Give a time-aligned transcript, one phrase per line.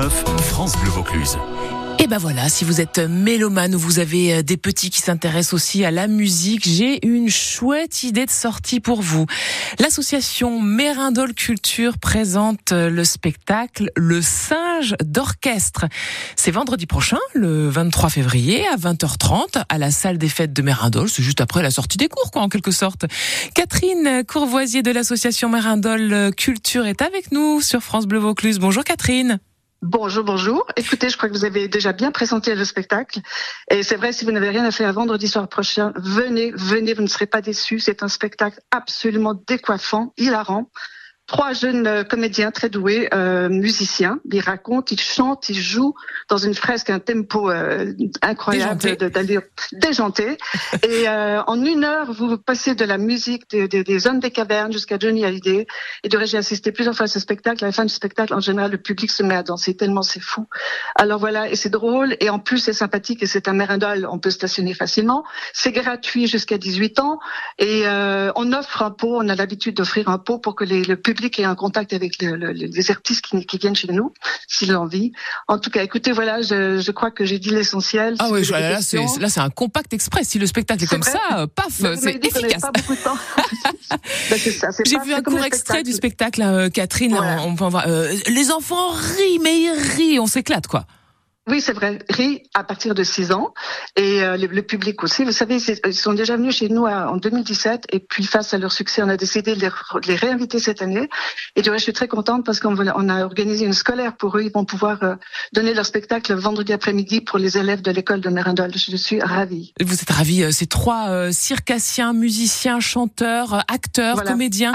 [0.00, 0.10] 7-9,
[0.42, 1.36] France Bleu Vaucluse.
[1.98, 5.52] Et ben voilà, si vous êtes mélomane ou vous avez euh, des petits qui s'intéressent
[5.52, 9.26] aussi à la musique, j'ai une chouette idée de sortie pour vous.
[9.78, 15.84] L'association Mérindol Culture présente euh, le spectacle Le singe d'orchestre.
[16.36, 21.10] C'est vendredi prochain, le 23 février à 20h30 à la salle des fêtes de Mérindol.
[21.10, 23.04] C'est juste après la sortie des cours, quoi, en quelque sorte.
[23.54, 28.58] Catherine Courvoisier de l'association Mérindol Culture est avec nous sur France Bleu Vaucluse.
[28.58, 29.38] Bonjour Catherine.
[29.82, 30.66] Bonjour, bonjour.
[30.76, 33.20] Écoutez, je crois que vous avez déjà bien présenté le spectacle.
[33.70, 37.00] Et c'est vrai, si vous n'avez rien à faire vendredi soir prochain, venez, venez, vous
[37.00, 37.80] ne serez pas déçus.
[37.80, 40.70] C'est un spectacle absolument décoiffant, hilarant
[41.30, 44.18] trois jeunes euh, comédiens très doués, euh, musiciens.
[44.32, 45.94] Ils racontent, ils chantent, ils jouent
[46.28, 50.38] dans une fresque, un tempo euh, incroyable d'allure déjanté.
[50.82, 54.32] Et euh, en une heure, vous passez de la musique des, des, des hommes des
[54.32, 55.68] cavernes jusqu'à Johnny Hallyday.
[56.02, 57.64] Et de j'ai assisté plusieurs fois à ce spectacle.
[57.64, 60.20] À la fin du spectacle, en général, le public se met à danser tellement c'est
[60.20, 60.48] fou.
[60.96, 62.16] Alors voilà, et c'est drôle.
[62.18, 64.08] Et en plus, c'est sympathique et c'est un mérindol.
[64.10, 65.22] On peut stationner facilement.
[65.52, 67.20] C'est gratuit jusqu'à 18 ans.
[67.58, 69.16] Et euh, on offre un pot.
[69.16, 71.92] On a l'habitude d'offrir un pot pour que les, le public public ait un contact
[71.92, 74.12] avec les artistes qui, viennent chez nous,
[74.48, 75.12] s'il a envie.
[75.48, 78.16] En tout cas, écoutez, voilà, je, crois que j'ai dit l'essentiel.
[78.18, 80.28] Ah oui, là, c'est, là, c'est un compact express.
[80.28, 82.62] Si le spectacle est, comme ça, euh, paf, c'est efficace.
[84.30, 84.38] Ben,
[84.86, 87.14] j'ai vu un court extrait du spectacle, euh, Catherine.
[87.14, 90.86] On, peut voir, euh, les enfants rient, mais ils rient, on s'éclate, quoi.
[91.50, 91.98] Oui, c'est vrai.
[92.08, 93.52] Ri à partir de 6 ans
[93.96, 95.24] et euh, le, public aussi.
[95.24, 98.70] Vous savez, ils sont déjà venus chez nous en 2017 et puis face à leur
[98.70, 99.60] succès, on a décidé de
[100.06, 101.08] les, réinviter cette année.
[101.56, 104.38] Et du reste, je suis très contente parce qu'on on a organisé une scolaire pour
[104.38, 104.42] eux.
[104.42, 105.16] Ils vont pouvoir euh,
[105.52, 108.70] donner leur spectacle vendredi après-midi pour les élèves de l'école de Mérindol.
[108.76, 109.74] Je suis ravie.
[109.80, 110.44] Vous êtes ravie.
[110.44, 114.72] Euh, ces trois circassiens, musiciens, chanteurs, acteurs, comédiens,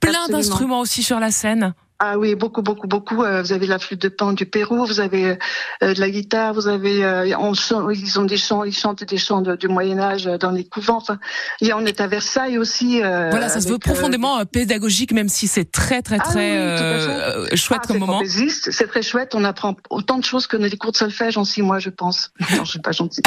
[0.00, 1.74] plein d'instruments aussi sur la scène.
[2.00, 3.22] Ah oui, beaucoup, beaucoup, beaucoup.
[3.22, 5.38] Euh, vous avez la flûte de pan du Pérou, vous avez
[5.82, 9.42] euh, de la guitare, vous avez, euh, ils ont des chants, ils chantent des chants
[9.42, 10.96] du Moyen Âge dans les couvents.
[10.96, 11.18] Enfin,
[11.60, 12.98] et on est à Versailles aussi.
[12.98, 17.86] voilà, ça se veut profondément pédagogique, même si c'est très, très, ah très chouette ah,
[17.86, 18.22] comme moment.
[18.26, 19.34] C'est très chouette.
[19.36, 22.30] On apprend autant de choses que les cours de solfège en six mois, je pense.
[22.54, 23.24] Non, je suis pas gentille.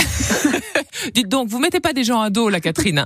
[1.13, 2.99] Dites donc, vous mettez pas des gens à dos, la Catherine.
[2.99, 3.05] Hein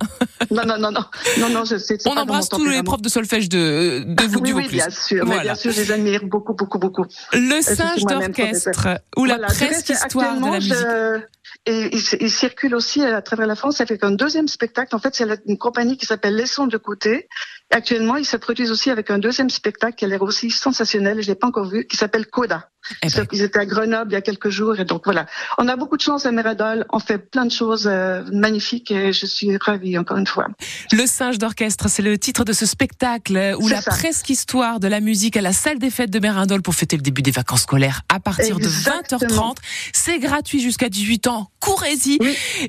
[0.51, 1.05] non, non, non, non,
[1.39, 1.65] non, non.
[1.65, 5.25] Je, on embrasse tous les profs de solfège de, de vous, oui, oui, bien sûr.
[5.25, 7.05] Voilà bien sûr, je les admire beaucoup, beaucoup, beaucoup.
[7.33, 11.27] Le singe d'orchestre ou la voilà, presque histoire de la musique.
[11.65, 14.95] Et il, circule aussi à travers la France avec un deuxième spectacle.
[14.95, 17.27] En fait, c'est une compagnie qui s'appelle Laissons de côté.
[17.69, 21.27] Actuellement, ils se produisent aussi avec un deuxième spectacle qui a l'air aussi sensationnel, je
[21.27, 22.69] l'ai pas encore vu, qui s'appelle Coda.
[23.03, 23.27] Eh ben.
[23.31, 25.25] Ils étaient à Grenoble il y a quelques jours et donc voilà.
[25.57, 29.13] On a beaucoup de chance à Méradol, on fait plein de choses euh, magnifiques et
[29.13, 30.47] je suis ravie encore une fois.
[30.91, 34.99] Le singe d'orchestre, c'est le titre de ce spectacle où la presque histoire de la
[34.99, 38.01] musique à la salle des fêtes de Mérindol pour fêter le début des vacances scolaires
[38.09, 39.57] à partir de 20h30.
[39.93, 41.40] C'est gratuit jusqu'à 18 ans.
[41.59, 42.19] Courez-y.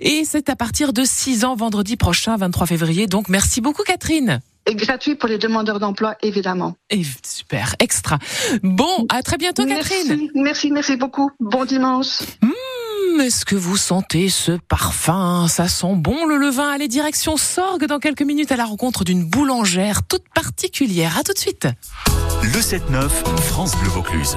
[0.01, 3.07] Et c'est à partir de 6 ans vendredi prochain, 23 février.
[3.07, 6.75] Donc merci beaucoup Catherine et gratuit pour les demandeurs d'emploi, évidemment.
[6.91, 8.19] Et super, extra.
[8.63, 10.29] Bon, à très bientôt, Catherine.
[10.35, 11.31] Merci, merci beaucoup.
[11.41, 12.21] Bon dimanche.
[12.43, 15.47] Mmh, est-ce que vous sentez ce parfum?
[15.49, 16.71] Ça sent bon le levain.
[16.71, 21.19] Allez, direction Sorgue dans quelques minutes à la rencontre d'une boulangère toute particulière.
[21.19, 21.67] À tout de suite.
[22.43, 23.09] Le 7-9,
[23.41, 24.37] France Bleu Vaucluse.